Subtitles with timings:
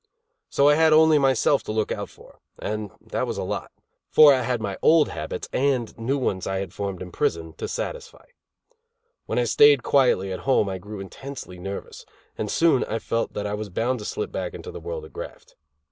[0.49, 3.71] So I had only myself to look out for and that was a lot;
[4.09, 7.67] for I had my old habits, and new ones I had formed in prison, to
[7.67, 8.25] satisfy.
[9.27, 12.03] When I stayed quietly at home I grew intensely nervous;
[12.35, 15.13] and soon I felt that I was bound to slip back to the world of
[15.13, 15.53] graft.